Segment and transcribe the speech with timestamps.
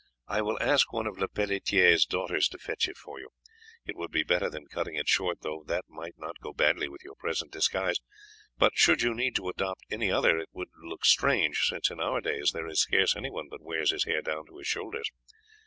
[0.27, 3.29] I will ask one of Lepelletiere's daughters to fetch it for you.
[3.85, 7.03] It would be better than cutting it short, though that might not go badly with
[7.03, 7.97] your present disguise,
[8.57, 12.19] but should you need to adopt any other it would look strange, since in our
[12.19, 15.07] days there is scarce anyone but wears his hair down to his shoulders.